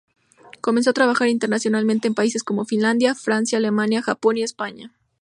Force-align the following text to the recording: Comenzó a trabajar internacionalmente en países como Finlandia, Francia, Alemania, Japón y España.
Comenzó 0.61 0.89
a 0.89 0.93
trabajar 0.93 1.27
internacionalmente 1.27 2.07
en 2.07 2.15
países 2.15 2.43
como 2.43 2.65
Finlandia, 2.65 3.13
Francia, 3.13 3.59
Alemania, 3.59 4.01
Japón 4.01 4.37
y 4.37 4.41
España. 4.41 4.91